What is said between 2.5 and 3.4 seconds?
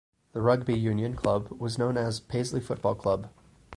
Football Club.